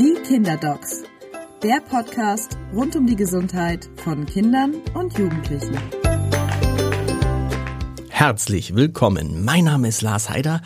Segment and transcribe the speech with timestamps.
[0.00, 1.02] Die Kinderdocs,
[1.62, 5.76] der Podcast rund um die Gesundheit von Kindern und Jugendlichen.
[8.08, 9.44] Herzlich willkommen.
[9.44, 10.62] Mein Name ist Lars Heider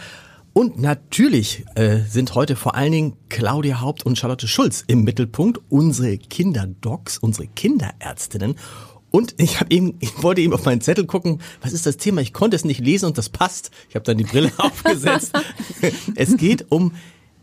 [0.52, 5.58] und natürlich äh, sind heute vor allen Dingen Claudia Haupt und Charlotte Schulz im Mittelpunkt,
[5.68, 8.54] unsere Kinderdocs, unsere Kinderärztinnen.
[9.10, 12.20] Und ich habe eben, ich wollte eben auf meinen Zettel gucken, was ist das Thema?
[12.20, 13.72] Ich konnte es nicht lesen und das passt.
[13.88, 15.32] Ich habe dann die Brille aufgesetzt.
[16.14, 16.92] es geht um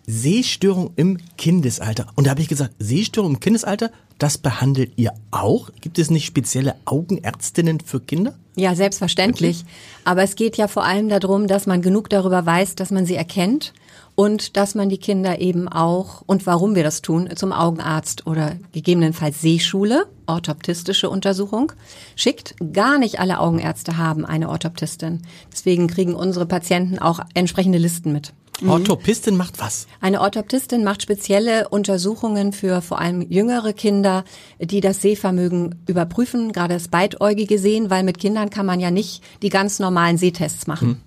[0.07, 2.07] Sehstörung im Kindesalter.
[2.15, 5.69] Und da habe ich gesagt, Sehstörung im Kindesalter, das behandelt ihr auch?
[5.81, 8.35] Gibt es nicht spezielle Augenärztinnen für Kinder?
[8.55, 9.65] Ja, selbstverständlich.
[10.03, 13.15] Aber es geht ja vor allem darum, dass man genug darüber weiß, dass man sie
[13.15, 13.73] erkennt
[14.15, 18.57] und dass man die Kinder eben auch, und warum wir das tun, zum Augenarzt oder
[18.73, 21.71] gegebenenfalls Sehschule, orthoptistische Untersuchung,
[22.15, 22.55] schickt.
[22.73, 25.21] Gar nicht alle Augenärzte haben eine Orthoptistin.
[25.51, 28.33] Deswegen kriegen unsere Patienten auch entsprechende Listen mit.
[28.59, 28.69] Mhm.
[28.69, 29.87] Orthopistin macht was?
[30.01, 34.23] Eine Orthoptistin macht spezielle Untersuchungen für vor allem jüngere Kinder,
[34.59, 39.23] die das Sehvermögen überprüfen, gerade das Beitäugige sehen, weil mit Kindern kann man ja nicht
[39.41, 40.87] die ganz normalen Sehtests machen.
[40.87, 40.97] Mhm.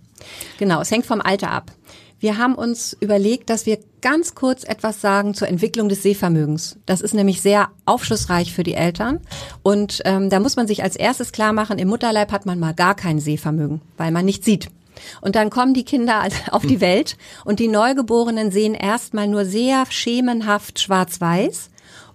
[0.58, 1.72] Genau, es hängt vom Alter ab.
[2.24, 6.78] Wir haben uns überlegt, dass wir ganz kurz etwas sagen zur Entwicklung des Sehvermögens.
[6.86, 9.20] Das ist nämlich sehr aufschlussreich für die Eltern.
[9.62, 12.72] Und ähm, da muss man sich als erstes klar machen, im Mutterleib hat man mal
[12.72, 14.70] gar kein Sehvermögen, weil man nicht sieht.
[15.20, 19.84] Und dann kommen die Kinder auf die Welt und die Neugeborenen sehen erstmal nur sehr
[19.89, 21.70] schemenhaft schwarz-weiß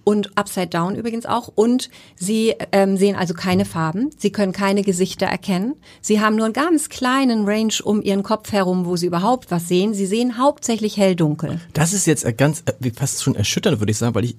[0.09, 1.51] und Upside Down übrigens auch.
[1.53, 4.09] Und sie ähm, sehen also keine Farben.
[4.17, 5.75] Sie können keine Gesichter erkennen.
[6.01, 9.67] Sie haben nur einen ganz kleinen Range um ihren Kopf herum, wo sie überhaupt was
[9.67, 9.93] sehen.
[9.93, 11.61] Sie sehen hauptsächlich hell-dunkel.
[11.73, 14.35] Das ist jetzt ganz äh, fast schon erschütternd, würde ich sagen, weil ich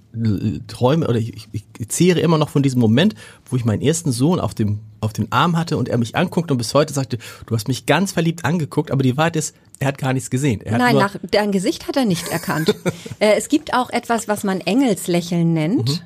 [0.67, 3.15] träume oder ich, ich, ich zehre immer noch von diesem Moment,
[3.49, 6.51] wo ich meinen ersten Sohn auf dem auf den Arm hatte und er mich anguckt
[6.51, 9.89] und bis heute sagte, du hast mich ganz verliebt angeguckt, aber die Wahrheit ist, er
[9.89, 10.63] hat gar nichts gesehen.
[10.65, 12.75] Nein, nach dein Gesicht hat er nicht erkannt.
[13.19, 15.89] äh, es gibt auch etwas, was man Engelslächeln nennt.
[15.89, 15.99] Mhm.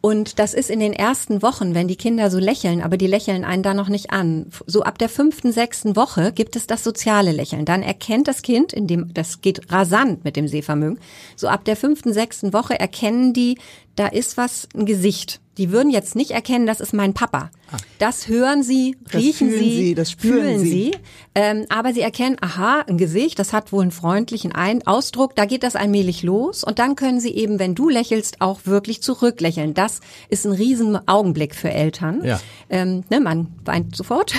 [0.00, 3.44] Und das ist in den ersten Wochen, wenn die Kinder so lächeln, aber die lächeln
[3.44, 4.46] einen da noch nicht an.
[4.64, 7.64] So ab der fünften, sechsten Woche gibt es das soziale Lächeln.
[7.64, 11.00] Dann erkennt das Kind, in dem, das geht rasant mit dem Sehvermögen.
[11.34, 13.58] So ab der fünften, sechsten Woche erkennen die,
[13.98, 15.40] da ist was, ein Gesicht.
[15.56, 17.50] Die würden jetzt nicht erkennen, das ist mein Papa.
[17.72, 17.78] Ah.
[17.98, 20.70] Das hören sie, das riechen sie, sie, das spüren fühlen sie.
[20.70, 20.92] sie.
[21.34, 25.34] Ähm, aber sie erkennen, aha, ein Gesicht, das hat wohl einen freundlichen Ein Ausdruck.
[25.34, 29.02] Da geht das allmählich los und dann können sie eben, wenn du lächelst, auch wirklich
[29.02, 29.74] zurücklächeln.
[29.74, 32.24] Das ist ein riesen Augenblick für Eltern.
[32.24, 32.40] Ja.
[32.70, 34.34] Ähm, ne, man weint sofort.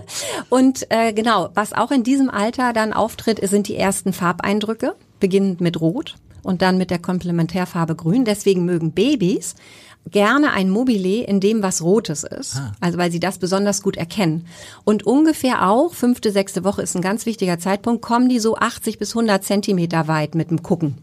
[0.50, 5.62] und äh, genau, was auch in diesem Alter dann auftritt, sind die ersten Farbeindrücke, beginnend
[5.62, 6.16] mit Rot
[6.48, 8.24] und dann mit der Komplementärfarbe Grün.
[8.24, 9.54] Deswegen mögen Babys
[10.10, 12.56] gerne ein Mobile in dem, was Rotes ist.
[12.56, 12.72] Ah.
[12.80, 14.46] Also weil sie das besonders gut erkennen.
[14.84, 18.98] Und ungefähr auch, fünfte, sechste Woche ist ein ganz wichtiger Zeitpunkt, kommen die so 80
[18.98, 20.96] bis 100 Zentimeter weit mit dem Gucken.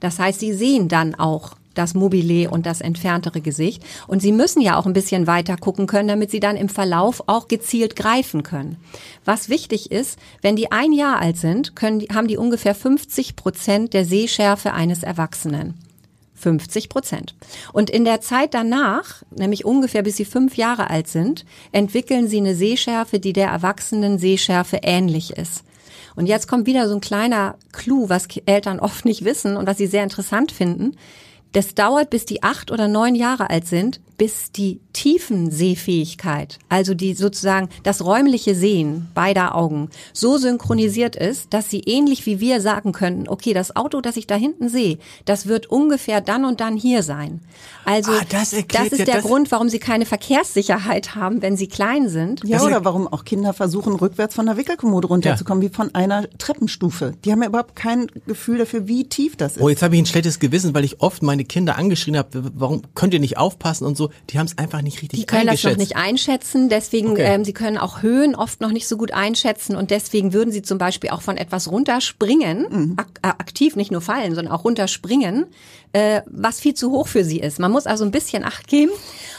[0.00, 3.82] Das heißt, sie sehen dann auch das Mobile und das entferntere Gesicht.
[4.06, 7.22] Und sie müssen ja auch ein bisschen weiter gucken können, damit sie dann im Verlauf
[7.26, 8.76] auch gezielt greifen können.
[9.24, 13.94] Was wichtig ist, wenn die ein Jahr alt sind, können, haben die ungefähr 50 Prozent
[13.94, 15.74] der Sehschärfe eines Erwachsenen.
[16.34, 17.34] 50 Prozent.
[17.72, 22.38] Und in der Zeit danach, nämlich ungefähr bis sie fünf Jahre alt sind, entwickeln sie
[22.38, 25.64] eine Sehschärfe, die der erwachsenen Sehschärfe ähnlich ist.
[26.16, 29.78] Und jetzt kommt wieder so ein kleiner Clou, was Eltern oft nicht wissen und was
[29.78, 30.96] sie sehr interessant finden.
[31.52, 37.14] Das dauert, bis die acht oder neun Jahre alt sind, bis die Tiefensehfähigkeit, also die
[37.14, 42.92] sozusagen das räumliche Sehen beider Augen, so synchronisiert ist, dass sie ähnlich wie wir sagen
[42.92, 46.76] könnten, okay, das Auto, das ich da hinten sehe, das wird ungefähr dann und dann
[46.76, 47.40] hier sein.
[47.86, 51.56] Also ah, das, das, ist ja, der das Grund, warum sie keine Verkehrssicherheit haben, wenn
[51.56, 52.42] sie klein sind.
[52.44, 55.70] Ja, oder warum auch Kinder versuchen, rückwärts von der Wickelkommode runterzukommen, ja.
[55.70, 57.14] wie von einer Treppenstufe.
[57.24, 59.62] Die haben ja überhaupt kein Gefühl dafür, wie tief das ist.
[59.62, 62.82] Oh, jetzt habe ich ein schlechtes Gewissen, weil ich oft meine Kinder angeschrien habe, warum
[62.94, 65.62] könnt ihr nicht aufpassen und so die haben es einfach nicht richtig Die können das
[65.64, 67.34] noch nicht einschätzen, deswegen, okay.
[67.34, 70.62] ähm, sie können auch Höhen oft noch nicht so gut einschätzen und deswegen würden sie
[70.62, 72.94] zum Beispiel auch von etwas runterspringen, mhm.
[72.96, 75.46] ak äh, aktiv nicht nur fallen, sondern auch runterspringen,
[75.92, 77.58] äh, was viel zu hoch für sie ist.
[77.58, 78.92] Man muss also ein bisschen Acht geben.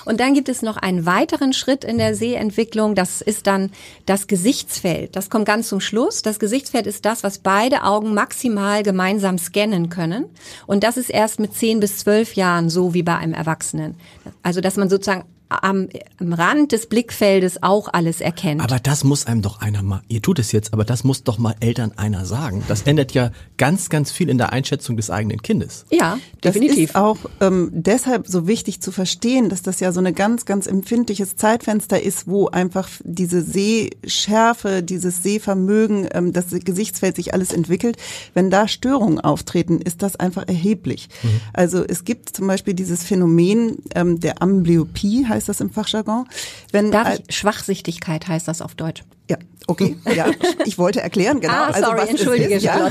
[0.03, 3.71] Und dann gibt es noch einen weiteren Schritt in der Sehentwicklung, das ist dann
[4.05, 5.15] das Gesichtsfeld.
[5.15, 6.23] Das kommt ganz zum Schluss.
[6.23, 10.25] Das Gesichtsfeld ist das, was beide Augen maximal gemeinsam scannen können.
[10.65, 13.95] Und das ist erst mit 10 bis 12 Jahren so wie bei einem Erwachsenen.
[14.41, 15.89] Also, dass man sozusagen am,
[16.19, 18.61] am Rand des Blickfeldes auch alles erkennt.
[18.61, 21.37] Aber das muss einem doch einer mal, ihr tut es jetzt, aber das muss doch
[21.37, 22.63] mal Eltern einer sagen.
[22.67, 25.85] Das ändert ja ganz, ganz viel in der Einschätzung des eigenen Kindes.
[25.91, 26.89] ja, Das definitiv.
[26.89, 30.67] ist auch ähm, deshalb so wichtig zu verstehen, dass das ja so eine ganz, ganz
[30.67, 37.97] empfindliches Zeitfenster ist, wo einfach diese Sehschärfe, dieses Sehvermögen, ähm, das Gesichtsfeld sich alles entwickelt.
[38.33, 41.09] Wenn da Störungen auftreten, ist das einfach erheblich.
[41.53, 46.27] Also es gibt zum Beispiel dieses Phänomen ähm, der Amblyopie, heißt das im Fachjargon.
[46.71, 49.03] Wenn Darf äh, ich, Schwachsichtigkeit heißt das auf Deutsch.
[49.29, 49.97] ja, okay.
[50.15, 50.27] Ja,
[50.65, 51.53] ich wollte erklären, genau.
[51.53, 52.89] Ah, sorry, was es entschuldige, ist, ja.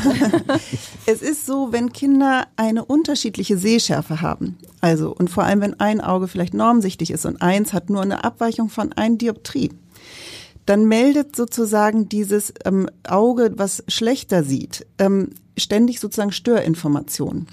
[1.07, 6.01] Es ist so, wenn Kinder eine unterschiedliche Sehschärfe haben, also und vor allem wenn ein
[6.01, 9.71] Auge vielleicht normsichtig ist und eins hat nur eine Abweichung von ein Dioptrie,
[10.67, 17.49] dann meldet sozusagen dieses ähm, Auge, was schlechter sieht, ähm, ständig sozusagen Störinformationen.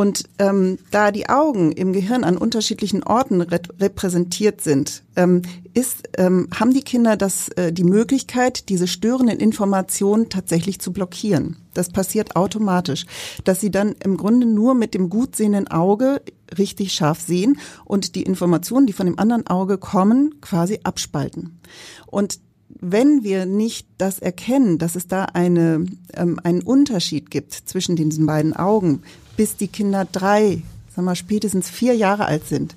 [0.00, 5.42] Und ähm, da die Augen im Gehirn an unterschiedlichen Orten rep repräsentiert sind, ähm,
[5.74, 11.58] ist, ähm, haben die Kinder das, äh, die Möglichkeit, diese störenden Informationen tatsächlich zu blockieren.
[11.74, 13.04] Das passiert automatisch,
[13.44, 16.22] dass sie dann im Grunde nur mit dem gut sehenden Auge
[16.56, 21.60] richtig scharf sehen und die Informationen, die von dem anderen Auge kommen, quasi abspalten.
[22.06, 27.96] Und wenn wir nicht das erkennen, dass es da eine, ähm, einen Unterschied gibt zwischen
[27.96, 29.02] diesen beiden Augen,
[29.40, 30.60] bis die Kinder drei,
[30.94, 32.76] sagen wir spätestens vier Jahre alt sind,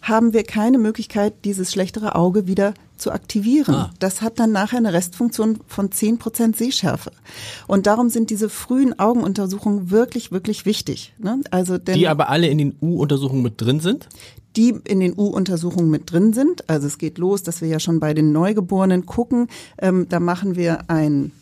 [0.00, 3.74] haben wir keine Möglichkeit, dieses schlechtere Auge wieder zu aktivieren.
[3.74, 3.90] Ah.
[3.98, 7.10] Das hat dann nachher eine Restfunktion von 10% Sehschärfe.
[7.66, 11.14] Und darum sind diese frühen Augenuntersuchungen wirklich, wirklich wichtig.
[11.18, 11.40] Ne?
[11.50, 14.08] Also denn Die aber alle in den U-Untersuchungen mit drin sind.
[14.54, 16.70] die in den U-Untersuchungen mit drin sind.
[16.70, 19.48] Also es geht los, dass wir ja schon bei den Neugeborenen gucken.
[19.78, 21.32] Ähm, da machen wir ein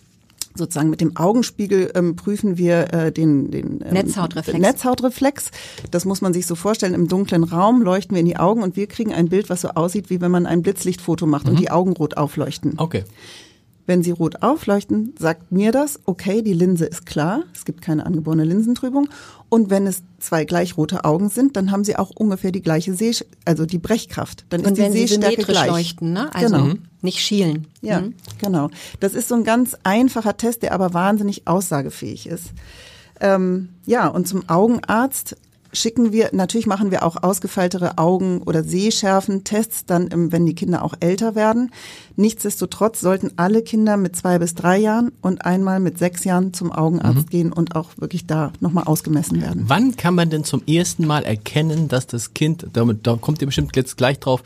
[0.55, 4.59] sozusagen mit dem Augenspiegel ähm, prüfen wir äh, den, den ähm, Netzhautreflex.
[4.59, 5.51] Netzhautreflex.
[5.91, 6.95] Das muss man sich so vorstellen.
[6.95, 9.69] Im dunklen Raum leuchten wir in die Augen und wir kriegen ein Bild, was so
[9.69, 12.75] aussieht, wie wenn man ein Blitzlichtfoto macht und die Augen rot aufleuchten.
[12.77, 13.05] Okay.
[13.85, 18.07] Wenn sie rot aufleuchten, sagt mir das, okay, die Linse ist klar, es gibt keine
[18.07, 19.09] angeborene Linsentrübung.
[19.49, 22.95] Und wenn es zwei gleich rote Augen sind, dann haben sie auch ungefähr die gleiche
[22.95, 23.13] Seh,
[23.45, 24.45] also die Brechkraft.
[24.51, 25.69] Dann Und ist die wenn sie Sehstärke symmetrisch gleich.
[25.69, 26.33] leuchten, ne?
[26.33, 26.75] Also Genau.
[27.03, 27.67] nicht schielen.
[27.81, 28.15] Ja, Mhm.
[28.41, 28.71] genau.
[29.01, 32.51] Das ist so ein ganz einfacher Test, der aber wahnsinnig aussagefähig ist.
[33.21, 35.37] Ähm, ja, und zum Augenarzt
[35.73, 40.83] schicken wir, natürlich machen wir auch ausgefeiltere Augen- oder Sehschärfen-Tests dann, im, wenn die Kinder
[40.83, 41.71] auch älter werden.
[42.17, 46.71] Nichtsdestotrotz sollten alle Kinder mit zwei bis drei Jahren und einmal mit sechs Jahren zum
[46.71, 49.65] Augenarzt gehen und auch wirklich da nochmal ausgemessen werden.
[49.67, 53.47] Wann kann man denn zum ersten Mal erkennen, dass das Kind, damit, da kommt ihr
[53.47, 54.43] bestimmt jetzt gleich drauf,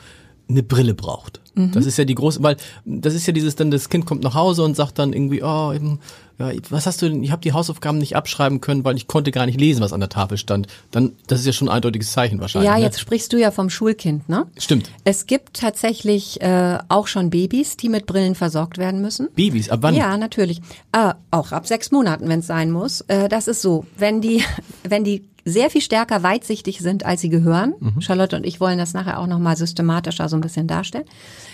[0.49, 1.41] eine Brille braucht?
[1.57, 4.35] Das ist ja die große, weil das ist ja dieses dann, das Kind kommt nach
[4.35, 6.01] Hause und sagt dann irgendwie, oh, eben,
[6.39, 9.31] ja, was hast du denn, ich habe die Hausaufgaben nicht abschreiben können, weil ich konnte
[9.31, 10.67] gar nicht lesen, was an der Tafel stand.
[10.91, 12.69] Dann, das ist ja schon ein eindeutiges Zeichen wahrscheinlich.
[12.69, 12.83] Ja, ne?
[12.83, 14.47] jetzt sprichst du ja vom Schulkind, ne?
[14.59, 14.91] Stimmt.
[15.05, 19.31] Es gibt tatsächlich äh, auch schon Babys, die mit Brillen versorgt werden müssen.
[19.35, 19.95] Babys, ab wann?
[19.95, 20.61] Ja, natürlich.
[20.93, 23.01] Äh, auch ab sechs Monaten, wenn es sein muss.
[23.09, 23.87] Äh, das ist so.
[23.97, 24.45] Wenn die,
[24.87, 28.95] wenn die sehr viel stärker weitsichtig sind, als sie gehören, Charlotte und ich wollen das
[28.95, 31.05] nachher auch nochmal systematischer so ein bisschen darstellen,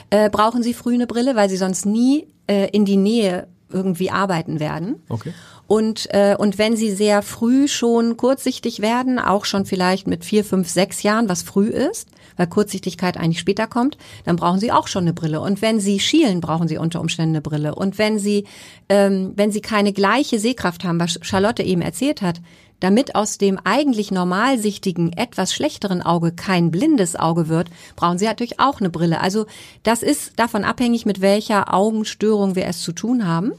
[0.09, 4.11] äh, brauchen sie früh eine Brille, weil sie sonst nie äh, in die Nähe irgendwie
[4.11, 4.97] arbeiten werden.
[5.09, 5.33] Okay.
[5.67, 10.44] Und, äh, und wenn sie sehr früh schon kurzsichtig werden, auch schon vielleicht mit vier,
[10.44, 14.89] fünf, sechs Jahren, was früh ist, weil Kurzsichtigkeit eigentlich später kommt, dann brauchen sie auch
[14.89, 15.41] schon eine Brille.
[15.41, 17.75] Und wenn sie schielen, brauchen sie unter Umständen eine Brille.
[17.75, 18.44] Und wenn sie,
[18.89, 22.41] ähm, wenn sie keine gleiche Sehkraft haben, was Charlotte eben erzählt hat,
[22.82, 28.58] damit aus dem eigentlich normalsichtigen, etwas schlechteren Auge kein blindes Auge wird, brauchen Sie natürlich
[28.58, 29.20] auch eine Brille.
[29.20, 29.46] Also
[29.84, 33.52] das ist davon abhängig, mit welcher Augenstörung wir es zu tun haben.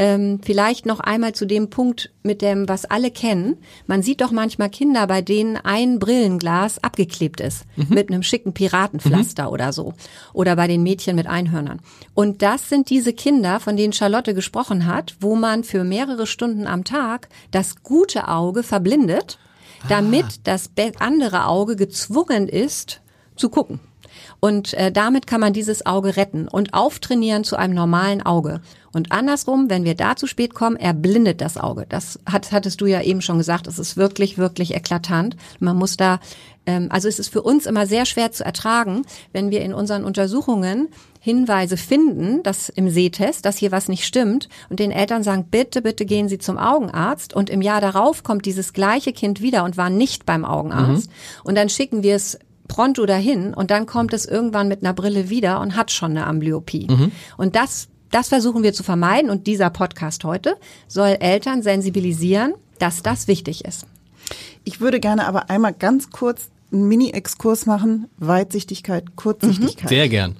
[0.00, 3.58] Ähm, vielleicht noch einmal zu dem Punkt mit dem, was alle kennen.
[3.86, 9.52] Man sieht doch manchmal Kinder, bei denen ein Brillenglas abgeklebt ist mit einem schicken Piratenpflaster
[9.52, 9.92] oder so.
[10.32, 11.82] Oder bei den Mädchen mit Einhörnern.
[12.14, 16.66] Und das sind diese Kinder, von denen Charlotte gesprochen hat, wo man für mehrere Stunden
[16.66, 19.38] am Tag das gute Auge verblindet,
[19.90, 23.02] damit das andere Auge gezwungen ist
[23.36, 23.80] zu gucken.
[24.40, 28.62] Und äh, damit kann man dieses Auge retten und auftrainieren zu einem normalen Auge.
[28.92, 31.86] Und andersrum, wenn wir da zu spät kommen, erblindet das Auge.
[31.88, 33.66] Das hat, hattest du ja eben schon gesagt.
[33.66, 35.36] Es ist wirklich, wirklich eklatant.
[35.60, 36.20] Man muss da,
[36.66, 40.04] ähm, also es ist für uns immer sehr schwer zu ertragen, wenn wir in unseren
[40.04, 40.88] Untersuchungen
[41.22, 45.82] Hinweise finden, dass im Sehtest, dass hier was nicht stimmt und den Eltern sagen, bitte,
[45.82, 49.76] bitte gehen Sie zum Augenarzt und im Jahr darauf kommt dieses gleiche Kind wieder und
[49.76, 51.10] war nicht beim Augenarzt
[51.44, 55.28] und dann schicken wir es pronto dahin und dann kommt es irgendwann mit einer Brille
[55.28, 56.86] wieder und hat schon eine Amblyopie.
[57.36, 60.56] Und das, das versuchen wir zu vermeiden und dieser Podcast heute
[60.88, 63.86] soll Eltern sensibilisieren, dass das wichtig ist.
[64.64, 68.06] Ich würde gerne aber einmal ganz kurz einen Mini-Exkurs machen.
[68.18, 69.88] Weitsichtigkeit, Kurzsichtigkeit.
[69.88, 70.36] Sehr gern.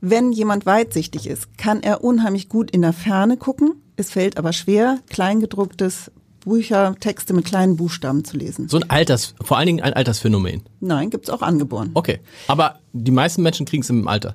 [0.00, 3.72] Wenn jemand weitsichtig ist, kann er unheimlich gut in der Ferne gucken.
[3.96, 8.68] Es fällt aber schwer, kleingedrucktes Bücher, Texte mit kleinen Buchstaben zu lesen.
[8.68, 10.62] So ein Alters, vor allen Dingen ein Altersphänomen.
[10.80, 11.90] Nein, gibt's auch angeboren.
[11.94, 12.20] Okay.
[12.48, 14.34] Aber die meisten Menschen kriegen es im Alter.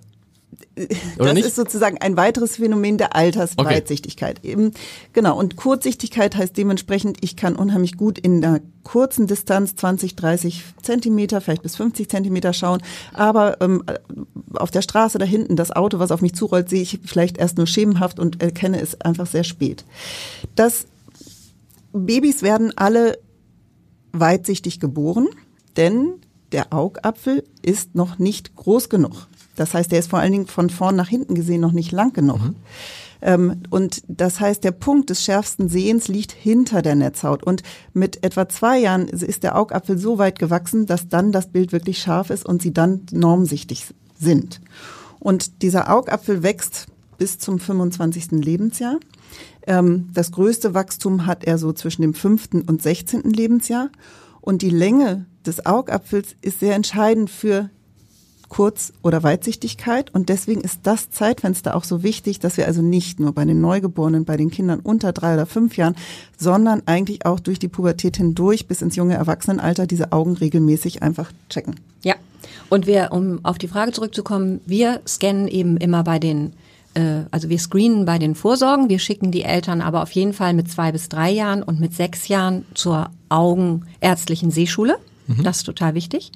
[1.18, 1.48] Oder das nicht?
[1.48, 4.44] ist sozusagen ein weiteres Phänomen der Altersweitsichtigkeit.
[4.44, 4.72] Eben,
[5.14, 5.38] genau.
[5.38, 11.42] Und Kurzsichtigkeit heißt dementsprechend, ich kann unheimlich gut in einer kurzen Distanz 20, 30 Zentimeter,
[11.42, 12.82] vielleicht bis 50 Zentimeter schauen.
[13.14, 13.84] Aber ähm,
[14.54, 17.58] auf der Straße da hinten, das Auto, was auf mich zurollt, sehe ich vielleicht erst
[17.58, 19.86] nur schemenhaft und erkenne es einfach sehr spät.
[20.56, 20.86] Das
[21.92, 23.20] Babys werden alle
[24.12, 25.28] weitsichtig geboren,
[25.78, 26.16] denn
[26.52, 29.28] der Augapfel ist noch nicht groß genug.
[29.60, 32.14] Das heißt, der ist vor allen Dingen von vorn nach hinten gesehen noch nicht lang
[32.14, 32.40] genug.
[32.40, 32.56] Mhm.
[33.22, 37.44] Ähm, und das heißt, der Punkt des schärfsten Sehens liegt hinter der Netzhaut.
[37.44, 37.64] Und
[37.94, 42.00] mit etwa zwei Jahren ist der Augapfel so weit gewachsen, dass dann das Bild wirklich
[42.00, 43.88] scharf ist und sie dann normsichtig
[44.18, 44.62] sind.
[45.20, 46.88] Und dieser Augapfel wächst
[47.18, 48.32] bis zum 25.
[48.32, 48.98] Lebensjahr.
[49.68, 53.24] Ähm, das größte Wachstum hat er so zwischen dem fünften und 16.
[53.24, 53.90] Lebensjahr.
[54.40, 57.70] Und die Länge des Augapfels ist sehr entscheidend für
[58.50, 60.14] Kurz- oder Weitsichtigkeit.
[60.14, 63.62] Und deswegen ist das Zeitfenster auch so wichtig, dass wir also nicht nur bei den
[63.62, 65.96] Neugeborenen, bei den Kindern unter drei oder fünf Jahren,
[66.38, 71.32] sondern eigentlich auch durch die Pubertät hindurch bis ins junge Erwachsenenalter diese Augen regelmäßig einfach
[71.50, 71.76] checken.
[72.04, 72.16] Ja.
[72.70, 76.54] Und wir, um auf die Frage zurückzukommen, wir scannen eben immer bei den
[76.94, 80.54] äh, also wir screenen bei den Vorsorgen, wir schicken die Eltern aber auf jeden Fall
[80.54, 84.98] mit zwei bis drei Jahren und mit sechs Jahren zur augenärztlichen Sehschule.
[85.44, 86.32] Das ist total wichtig.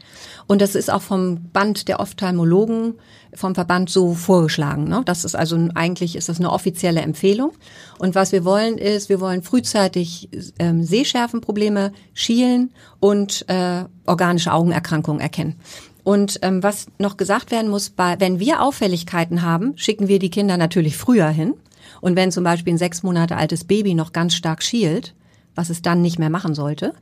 [0.48, 2.96] Und das ist auch vom Band der Ophthalmologen,
[3.34, 4.86] vom Verband so vorgeschlagen.
[4.86, 5.02] Ne?
[5.06, 7.54] Das ist also eigentlich ist das eine offizielle Empfehlung.
[7.98, 15.22] Und was wir wollen ist, wir wollen frühzeitig ähm, Sehschärfenprobleme schielen und äh, organische Augenerkrankungen
[15.22, 15.56] erkennen.
[16.04, 20.30] Und ähm, was noch gesagt werden muss, bei, wenn wir Auffälligkeiten haben, schicken wir die
[20.30, 21.56] Kinder natürlich früher hin.
[22.02, 25.16] Und wenn zum Beispiel ein sechs Monate altes Baby noch ganz stark schielt,
[25.56, 26.94] was es dann nicht mehr machen sollte,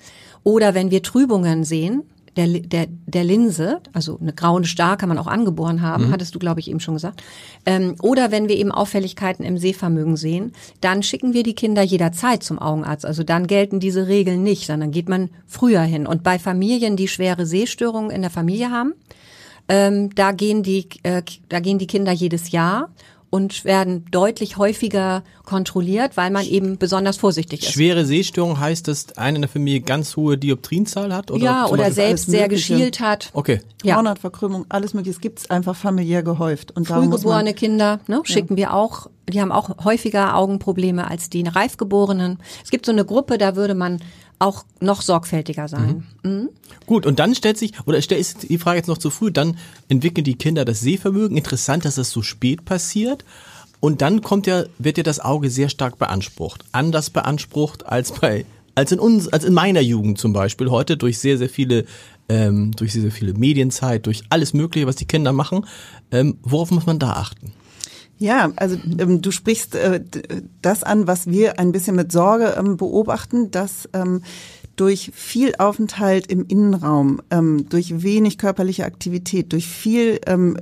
[0.44, 2.04] oder wenn wir Trübungen sehen,
[2.38, 6.12] der, der, der Linse, also eine graue Star kann man auch angeboren haben, Mhm.
[6.14, 7.22] hattest du, glaube ich, eben schon gesagt.
[7.66, 12.42] Ähm, oder wenn wir eben Auffälligkeiten im Sehvermögen sehen, dann schicken wir die Kinder jederzeit
[12.42, 13.06] zum Augenarzt.
[13.06, 16.08] Also dann gelten diese Regeln nicht, sondern geht man früher hin.
[16.08, 18.94] Und bei Familien, die schwere Sehstörungen in der Familie haben,
[19.68, 22.90] ähm, da gehen die, äh, da gehen die Kinder jedes Jahr
[23.32, 27.72] und werden deutlich häufiger kontrolliert, weil man eben besonders vorsichtig ist.
[27.72, 31.32] Schwere Sehstörung heißt, dass einer in der Familie ganz hohe Dioptrienzahl hat?
[31.32, 33.30] Oder ja, oder Beispiel- selbst sehr geschielt hat.
[33.34, 33.62] Okay.
[33.84, 33.96] Ja.
[33.96, 35.16] Hornhautverkrümmung, alles mögliche.
[35.16, 36.72] Es gibt einfach familiär gehäuft.
[36.72, 42.38] Und Frühgeborene Kinder ne, schicken wir auch, die haben auch häufiger Augenprobleme als die Reifgeborenen.
[42.64, 44.02] Es gibt so eine Gruppe, da würde man
[44.42, 46.04] auch noch sorgfältiger sein.
[46.24, 46.50] Mhm.
[46.86, 49.58] Gut, und dann stellt sich, oder ist die Frage jetzt noch zu früh, dann
[49.88, 51.38] entwickeln die Kinder das Sehvermögen.
[51.38, 53.24] Interessant, dass das so spät passiert.
[53.80, 56.66] Und dann kommt ja, wird ja das Auge sehr stark beansprucht.
[56.72, 58.46] Anders beansprucht als bei,
[58.76, 61.86] als in uns, als in meiner Jugend zum Beispiel heute durch sehr, sehr viele,
[62.30, 65.66] ähm, durch sehr, sehr viele Medienzeit, durch alles Mögliche, was die Kinder machen.
[66.12, 67.54] Ähm, worauf muss man da achten?
[68.22, 70.00] Ja, also ähm, du sprichst äh,
[70.62, 74.22] das an, was wir ein bisschen mit Sorge ähm, beobachten, dass ähm,
[74.76, 80.56] durch viel Aufenthalt im Innenraum, ähm, durch wenig körperliche Aktivität, durch viel ähm,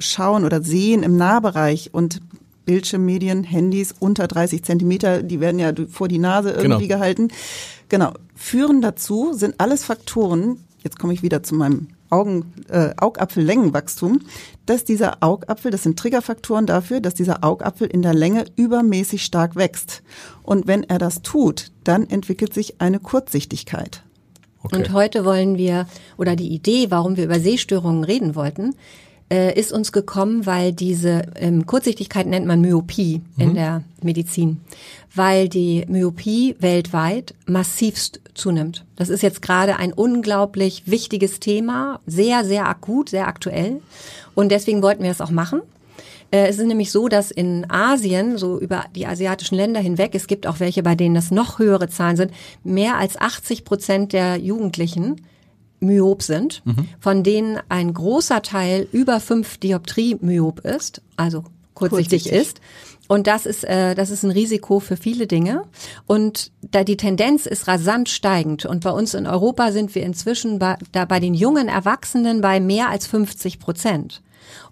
[0.00, 2.20] Schauen oder Sehen im Nahbereich und
[2.66, 6.98] Bildschirmmedien, Handys unter 30 Zentimeter, die werden ja vor die Nase irgendwie Genau.
[6.98, 7.28] gehalten.
[7.88, 8.14] Genau.
[8.34, 14.20] Führen dazu sind alles Faktoren, jetzt komme ich wieder zu meinem Augen, äh, Augapfellängenwachstum,
[14.66, 19.56] dass dieser Augapfel, das sind Triggerfaktoren dafür, dass dieser Augapfel in der Länge übermäßig stark
[19.56, 20.02] wächst.
[20.42, 24.02] Und wenn er das tut, dann entwickelt sich eine Kurzsichtigkeit.
[24.62, 24.76] Okay.
[24.76, 25.86] Und heute wollen wir,
[26.18, 28.74] oder die Idee, warum wir über Sehstörungen reden wollten,
[29.30, 34.60] äh, ist uns gekommen, weil diese ähm, Kurzsichtigkeit nennt man Myopie in der Medizin,
[35.14, 38.84] weil die Myopie weltweit massivst zunimmt.
[38.96, 43.80] Das ist jetzt gerade ein unglaublich wichtiges Thema, sehr, sehr akut, sehr aktuell.
[44.34, 45.62] Und deswegen wollten wir es auch machen.
[46.30, 50.26] Äh, Es ist nämlich so, dass in Asien, so über die asiatischen Länder hinweg, es
[50.26, 52.32] gibt auch welche, bei denen das noch höhere Zahlen sind,
[52.64, 55.20] mehr als 80 Prozent der Jugendlichen
[55.80, 56.62] myop sind,
[57.00, 61.44] von denen ein großer Teil über fünf Dioptrie myop ist, also
[61.74, 62.32] kurzsichtig, Kurzsichtig.
[62.32, 62.60] ist.
[63.08, 65.64] Und das ist, äh, das ist ein Risiko für viele Dinge.
[66.06, 68.66] Und da die Tendenz ist rasant steigend.
[68.66, 72.60] Und bei uns in Europa sind wir inzwischen bei, da bei den jungen Erwachsenen bei
[72.60, 74.22] mehr als 50 Prozent.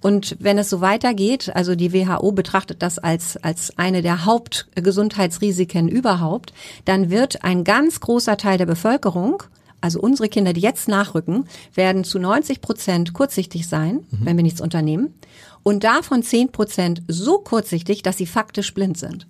[0.01, 5.89] Und wenn es so weitergeht, also die WHO betrachtet das als, als eine der Hauptgesundheitsrisiken
[5.89, 6.53] überhaupt,
[6.85, 9.43] dann wird ein ganz großer Teil der Bevölkerung
[9.81, 11.45] also unsere Kinder, die jetzt nachrücken,
[11.75, 14.19] werden zu 90 Prozent kurzsichtig sein, mhm.
[14.25, 15.15] wenn wir nichts unternehmen.
[15.63, 19.27] Und davon 10 Prozent so kurzsichtig, dass sie faktisch blind sind.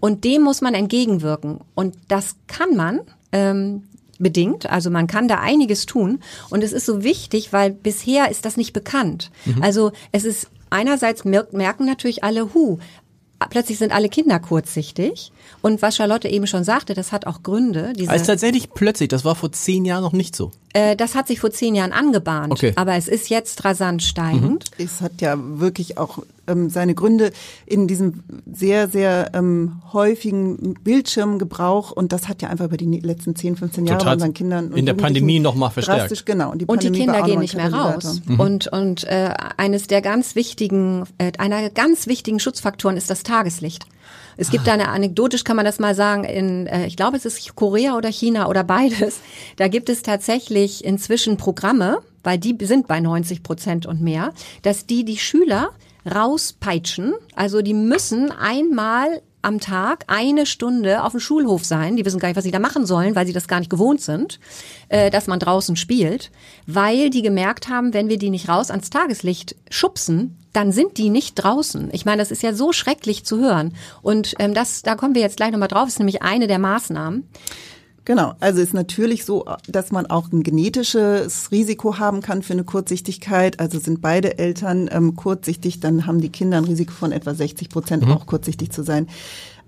[0.00, 1.60] Und dem muss man entgegenwirken.
[1.74, 3.00] Und das kann man
[3.32, 3.84] ähm,
[4.18, 4.70] bedingt.
[4.70, 6.20] Also man kann da einiges tun.
[6.50, 9.30] Und es ist so wichtig, weil bisher ist das nicht bekannt.
[9.44, 9.62] Mhm.
[9.62, 12.78] Also es ist einerseits merken natürlich alle, hu,
[13.48, 15.32] plötzlich sind alle Kinder kurzsichtig.
[15.60, 17.92] Und was Charlotte eben schon sagte, das hat auch Gründe.
[17.96, 20.50] Diese, also tatsächlich plötzlich, das war vor zehn Jahren noch nicht so.
[20.72, 22.72] Äh, das hat sich vor zehn Jahren angebahnt, okay.
[22.76, 24.70] aber es ist jetzt rasant steigend.
[24.78, 24.84] Mhm.
[24.84, 26.18] Es hat ja wirklich auch
[26.52, 27.32] ähm, seine Gründe
[27.66, 33.34] in diesem sehr, sehr ähm, häufigen Bildschirmgebrauch und das hat ja einfach über die letzten
[33.34, 36.26] 10, 15 Jahre Total unseren Kindern in der Pandemie nochmal verstärkt.
[36.26, 36.52] Genau.
[36.52, 38.20] Und die, und die Kinder gehen nicht mehr raus.
[38.24, 38.40] Mhm.
[38.40, 43.86] Und, und äh, eines der ganz wichtigen, äh, einer ganz wichtigen Schutzfaktoren ist das Tageslicht.
[44.36, 44.72] Es gibt ah.
[44.72, 48.10] eine anekdotisch kann man das mal sagen in äh, ich glaube es ist Korea oder
[48.10, 49.20] China oder beides.
[49.56, 54.32] Da gibt es tatsächlich inzwischen Programme, weil die sind bei 90 Prozent und mehr,
[54.62, 55.70] dass die die Schüler
[56.06, 57.14] rauspeitschen.
[57.34, 61.96] Also die müssen einmal am Tag eine Stunde auf dem Schulhof sein.
[61.96, 64.00] Die wissen gar nicht, was sie da machen sollen, weil sie das gar nicht gewohnt
[64.00, 64.38] sind,
[64.88, 66.30] äh, dass man draußen spielt,
[66.66, 71.10] weil die gemerkt haben, wenn wir die nicht raus ans Tageslicht schubsen, dann sind die
[71.10, 71.90] nicht draußen.
[71.92, 73.74] Ich meine, das ist ja so schrecklich zu hören.
[74.02, 77.26] Und ähm, das, da kommen wir jetzt gleich nochmal drauf, ist nämlich eine der Maßnahmen.
[78.04, 82.64] Genau, also ist natürlich so, dass man auch ein genetisches Risiko haben kann für eine
[82.64, 83.60] Kurzsichtigkeit.
[83.60, 87.68] Also sind beide Eltern ähm, kurzsichtig, dann haben die Kinder ein Risiko von etwa 60
[87.68, 88.12] Prozent mhm.
[88.12, 89.06] auch kurzsichtig zu sein.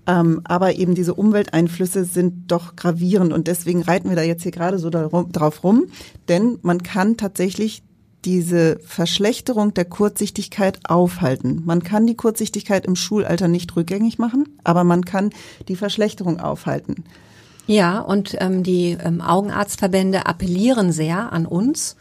[0.07, 4.51] Ähm, aber eben diese Umwelteinflüsse sind doch gravierend und deswegen reiten wir da jetzt hier
[4.51, 5.85] gerade so drauf rum,
[6.27, 7.81] denn man kann tatsächlich
[8.23, 11.61] diese Verschlechterung der Kurzsichtigkeit aufhalten.
[11.65, 15.29] Man kann die Kurzsichtigkeit im Schulalter nicht rückgängig machen, aber man kann
[15.67, 17.03] die Verschlechterung aufhalten.
[17.67, 21.95] Ja, und ähm, die ähm, Augenarztverbände appellieren sehr an uns,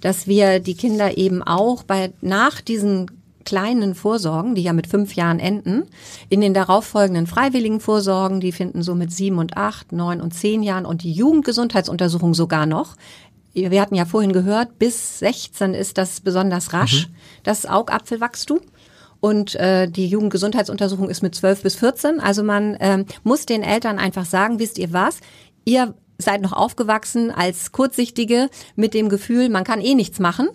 [0.00, 3.10] dass wir die Kinder eben auch bei nach diesen
[3.46, 5.84] kleinen Vorsorgen, die ja mit fünf Jahren enden,
[6.28, 10.62] in den darauffolgenden freiwilligen Vorsorgen, die finden so mit sieben und acht, neun und zehn
[10.62, 12.96] Jahren und die Jugendgesundheitsuntersuchung sogar noch.
[13.54, 17.14] Wir hatten ja vorhin gehört, bis 16 ist das besonders rasch, mhm.
[17.42, 18.60] das Augapfelwachstum.
[19.20, 22.20] Und äh, die Jugendgesundheitsuntersuchung ist mit 12 bis 14.
[22.20, 25.20] Also man ähm, muss den Eltern einfach sagen, wisst ihr was?
[25.64, 30.48] Ihr seid noch aufgewachsen als Kurzsichtige mit dem Gefühl, man kann eh nichts machen.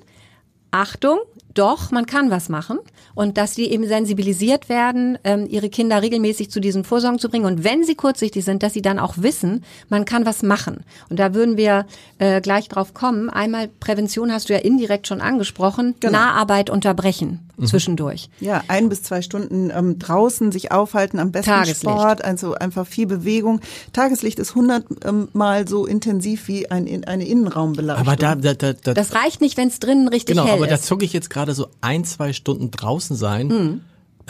[0.72, 1.20] Achtung,
[1.54, 2.80] doch, man kann was machen
[3.14, 7.46] und dass die eben sensibilisiert werden, ähm, ihre Kinder regelmäßig zu diesen Vorsorgen zu bringen
[7.46, 10.84] und wenn sie kurzsichtig sind, dass sie dann auch wissen, man kann was machen.
[11.10, 11.86] Und da würden wir
[12.20, 13.30] äh, gleich drauf kommen.
[13.30, 16.20] Einmal Prävention hast du ja indirekt schon angesprochen, genau.
[16.20, 17.68] Naharbeit unterbrechen mhm.
[17.68, 18.30] zwischendurch.
[18.40, 21.82] Ja, ein bis zwei Stunden ähm, draußen sich aufhalten, am besten Tageslicht.
[21.82, 23.62] Sport, also einfach viel Bewegung.
[23.94, 28.08] Tageslicht ist hundertmal so intensiv wie ein, eine Innenraumbeleuchtung.
[28.08, 30.56] Aber da, da, da, da das reicht nicht, wenn es drinnen richtig genau, hell ist.
[30.58, 33.48] Genau, aber da zucke ich jetzt gerade so ein, zwei Stunden draußen sein.
[33.48, 33.82] Mhm.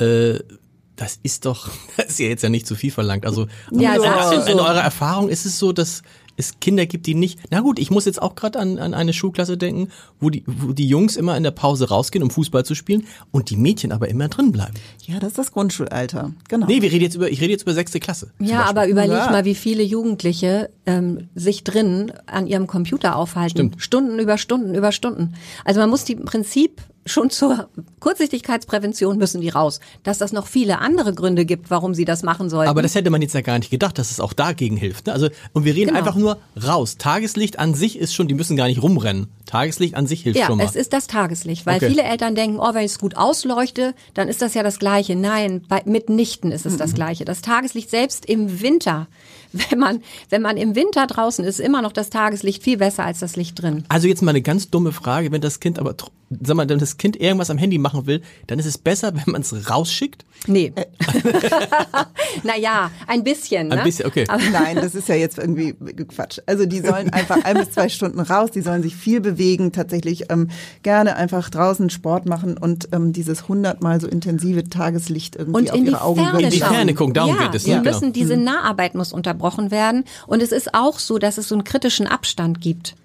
[0.03, 0.39] Äh,
[0.95, 3.25] das ist doch, das ist ja jetzt ja nicht zu viel verlangt.
[3.25, 6.03] Also ja, in, in, in eurer Erfahrung ist es so, dass
[6.37, 7.39] es Kinder gibt, die nicht.
[7.49, 10.73] Na gut, ich muss jetzt auch gerade an, an eine Schulklasse denken, wo die, wo
[10.73, 14.09] die Jungs immer in der Pause rausgehen, um Fußball zu spielen und die Mädchen aber
[14.09, 14.73] immer drin bleiben.
[15.05, 16.31] Ja, das ist das Grundschulalter.
[16.47, 16.67] Genau.
[16.67, 18.31] Nee, wir reden jetzt über, ich rede jetzt über sechste Klasse.
[18.39, 19.31] Ja, aber überleg ja.
[19.31, 23.51] mal, wie viele Jugendliche ähm, sich drin an ihrem Computer aufhalten.
[23.51, 23.81] Stimmt.
[23.81, 25.33] Stunden über Stunden über Stunden.
[25.65, 29.79] Also man muss die im Prinzip schon zur Kurzsichtigkeitsprävention müssen die raus.
[30.03, 32.69] Dass das noch viele andere Gründe gibt, warum sie das machen sollten.
[32.69, 35.07] Aber das hätte man jetzt ja gar nicht gedacht, dass es auch dagegen hilft.
[35.07, 35.13] Ne?
[35.13, 35.99] Also und wir reden genau.
[35.99, 36.97] einfach nur raus.
[36.97, 39.27] Tageslicht an sich ist schon, die müssen gar nicht rumrennen.
[39.45, 40.63] Tageslicht an sich hilft ja, schon mal.
[40.63, 41.89] Ja, es ist das Tageslicht, weil okay.
[41.89, 45.15] viele Eltern denken, oh, wenn ich es gut ausleuchte, dann ist das ja das Gleiche.
[45.15, 46.77] Nein, bei, mitnichten ist es mhm.
[46.77, 47.25] das Gleiche.
[47.25, 49.07] Das Tageslicht selbst im Winter
[49.53, 53.19] wenn man, wenn man im Winter draußen ist, immer noch das Tageslicht viel besser als
[53.19, 53.83] das Licht drin.
[53.89, 55.95] Also jetzt mal eine ganz dumme Frage, wenn das Kind aber,
[56.29, 59.31] sag mal, wenn das Kind irgendwas am Handy machen will, dann ist es besser, wenn
[59.31, 60.25] man es rausschickt?
[60.47, 60.73] Nee.
[62.43, 63.67] naja, ein bisschen.
[63.67, 63.77] Ne?
[63.77, 64.25] Ein bisschen, okay.
[64.27, 65.73] Aber Nein, das ist ja jetzt irgendwie
[66.07, 66.39] Quatsch.
[66.47, 70.31] Also die sollen einfach ein bis zwei Stunden raus, die sollen sich viel bewegen, tatsächlich
[70.31, 70.49] ähm,
[70.81, 75.79] gerne einfach draußen Sport machen und ähm, dieses hundertmal so intensive Tageslicht irgendwie und auf
[75.79, 77.67] ihre Augen Ferne In die Ferne gucken, darum ja, geht es.
[77.67, 77.73] Ne?
[77.73, 78.13] Ja, müssen genau.
[78.13, 78.43] diese mhm.
[78.43, 82.61] Naharbeit muss unterbrochen werden und es ist auch so, dass es so einen kritischen Abstand
[82.61, 82.95] gibt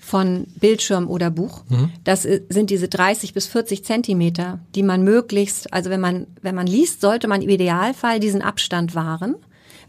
[0.00, 1.62] von Bildschirm oder Buch.
[1.68, 1.90] Mhm.
[2.04, 6.66] Das sind diese 30 bis 40 Zentimeter, die man möglichst, also wenn man, wenn man
[6.66, 9.36] liest, sollte man im Idealfall diesen Abstand wahren,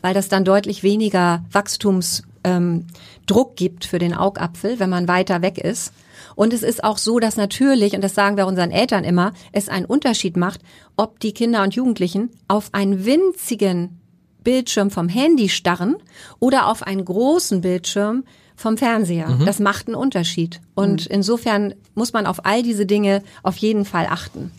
[0.02, 5.58] weil das dann deutlich weniger Wachstumsdruck ähm, gibt für den Augapfel, wenn man weiter weg
[5.58, 5.94] ist.
[6.36, 9.70] Und es ist auch so, dass natürlich, und das sagen wir unseren Eltern immer, es
[9.70, 10.62] einen Unterschied macht,
[10.96, 14.00] ob die Kinder und Jugendlichen auf einen winzigen
[14.44, 15.96] Bildschirm vom Handy starren
[16.40, 18.24] oder auf einen großen Bildschirm
[18.56, 19.30] vom Fernseher.
[19.30, 19.46] Mhm.
[19.46, 20.62] Das macht einen Unterschied.
[20.76, 21.16] Und mhm.
[21.16, 24.52] insofern muss man auf all diese Dinge auf jeden Fall achten.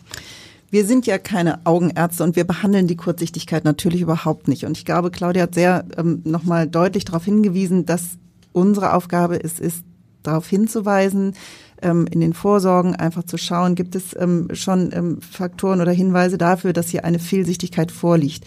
[0.69, 4.65] Wir sind ja keine Augenärzte und wir behandeln die Kurzsichtigkeit natürlich überhaupt nicht.
[4.65, 8.17] Und ich glaube, Claudia hat sehr ähm, nochmal deutlich darauf hingewiesen, dass
[8.51, 9.83] unsere Aufgabe es ist,
[10.23, 11.35] darauf hinzuweisen,
[11.81, 16.37] ähm, in den Vorsorgen einfach zu schauen, gibt es ähm, schon ähm, Faktoren oder Hinweise
[16.37, 18.45] dafür, dass hier eine Fehlsichtigkeit vorliegt.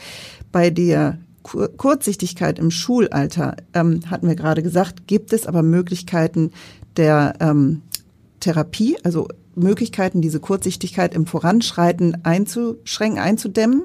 [0.51, 1.19] Bei der
[1.49, 6.51] Kur Kurzsichtigkeit im Schulalter, ähm, hatten wir gerade gesagt, gibt es aber Möglichkeiten
[6.99, 7.81] der ähm,
[8.41, 13.85] Therapie, also Möglichkeiten, diese Kurzsichtigkeit im Voranschreiten einzuschränken, einzudämmen.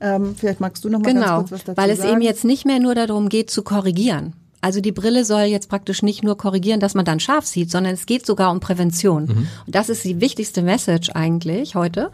[0.00, 2.12] Ähm, vielleicht magst du noch mal genau, ganz kurz was dazu weil es sagen.
[2.12, 4.34] eben jetzt nicht mehr nur darum geht zu korrigieren.
[4.60, 7.94] Also die Brille soll jetzt praktisch nicht nur korrigieren, dass man dann scharf sieht, sondern
[7.94, 9.24] es geht sogar um Prävention.
[9.24, 9.48] Mhm.
[9.66, 12.10] Und das ist die wichtigste Message eigentlich heute,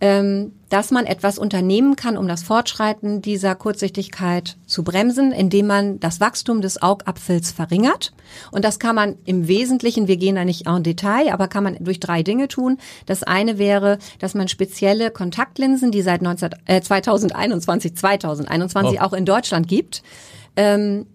[0.00, 6.20] dass man etwas unternehmen kann, um das Fortschreiten dieser Kurzsichtigkeit zu bremsen, indem man das
[6.20, 8.14] Wachstum des Augapfels verringert.
[8.50, 11.76] Und das kann man im Wesentlichen, wir gehen da nicht en Detail, aber kann man
[11.80, 12.78] durch drei Dinge tun.
[13.04, 19.04] Das eine wäre, dass man spezielle Kontaktlinsen, die seit 19, äh, 2021, 2021 oh.
[19.04, 20.02] auch in Deutschland gibt,
[20.56, 21.06] ähm,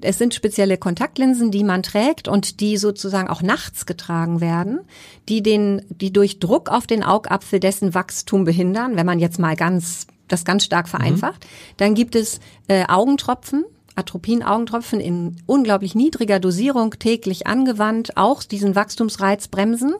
[0.00, 4.80] es sind spezielle Kontaktlinsen, die man trägt und die sozusagen auch nachts getragen werden,
[5.28, 9.56] die den, die durch Druck auf den Augapfel dessen Wachstum behindern, wenn man jetzt mal
[9.56, 10.90] ganz, das ganz stark mhm.
[10.90, 11.44] vereinfacht.
[11.44, 11.74] Mhm.
[11.78, 13.64] Dann gibt es äh, Augentropfen,
[13.96, 19.94] Atropin-Augentropfen in unglaublich niedriger Dosierung täglich angewandt, auch diesen Wachstumsreiz bremsen.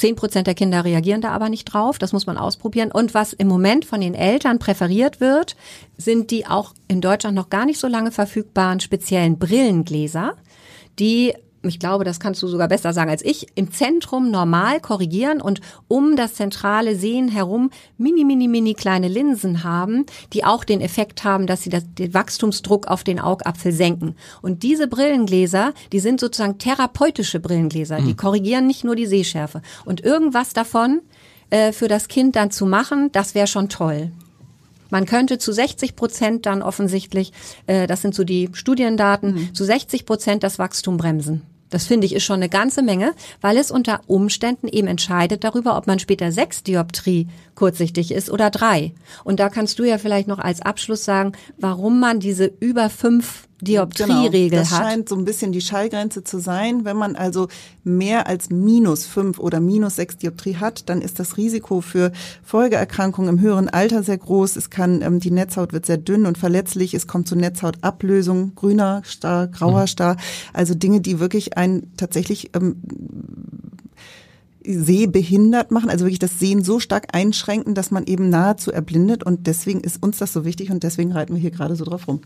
[0.00, 1.98] Zehn Prozent der Kinder reagieren da aber nicht drauf.
[1.98, 2.90] Das muss man ausprobieren.
[2.90, 5.56] Und was im Moment von den Eltern präferiert wird,
[5.98, 10.36] sind die auch in Deutschland noch gar nicht so lange verfügbaren speziellen Brillengläser,
[10.98, 15.42] die ich glaube, das kannst du sogar besser sagen als ich, im Zentrum normal korrigieren
[15.42, 20.80] und um das zentrale Sehen herum mini, mini, mini kleine Linsen haben, die auch den
[20.80, 24.16] Effekt haben, dass sie das, den Wachstumsdruck auf den Augapfel senken.
[24.40, 28.06] Und diese Brillengläser, die sind sozusagen therapeutische Brillengläser, mhm.
[28.06, 29.60] die korrigieren nicht nur die Sehschärfe.
[29.84, 31.02] Und irgendwas davon
[31.50, 34.12] äh, für das Kind dann zu machen, das wäre schon toll.
[34.90, 37.32] Man könnte zu 60 Prozent dann offensichtlich,
[37.66, 39.54] äh, das sind so die Studiendaten, mhm.
[39.54, 41.42] zu 60 Prozent das Wachstum bremsen.
[41.70, 45.76] Das finde ich ist schon eine ganze Menge, weil es unter Umständen eben entscheidet darüber,
[45.76, 47.28] ob man später sechs Dioptrie
[47.60, 48.94] kurzsichtig ist oder drei.
[49.22, 53.48] Und da kannst du ja vielleicht noch als Abschluss sagen, warum man diese über fünf
[53.60, 54.80] Dioptrieregel genau, das hat.
[54.80, 56.86] Das scheint so ein bisschen die Schallgrenze zu sein.
[56.86, 57.48] Wenn man also
[57.84, 63.28] mehr als minus fünf oder minus sechs Dioptrie hat, dann ist das Risiko für Folgeerkrankungen
[63.36, 64.56] im höheren Alter sehr groß.
[64.56, 66.94] Es kann, ähm, die Netzhaut wird sehr dünn und verletzlich.
[66.94, 69.88] Es kommt zu Netzhautablösung, grüner Star, grauer mhm.
[69.88, 70.16] Star.
[70.54, 72.76] Also Dinge, die wirklich einen tatsächlich ähm,
[74.64, 79.24] sehbehindert machen, also wirklich das Sehen so stark einschränken, dass man eben nahezu erblindet.
[79.24, 82.08] Und deswegen ist uns das so wichtig und deswegen reiten wir hier gerade so drauf
[82.08, 82.20] rum.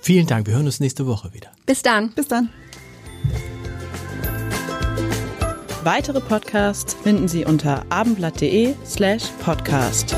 [0.00, 0.46] Vielen Dank.
[0.46, 1.48] Wir hören uns nächste Woche wieder.
[1.66, 2.12] Bis dann.
[2.14, 2.48] Bis dann.
[5.84, 10.14] Weitere Podcasts finden Sie unter abendblatt.de slash podcast.